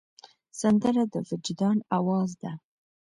سندره 0.61 1.03
د 1.11 1.15
وجدان 1.29 1.77
آواز 1.97 2.29
ده 2.41 2.51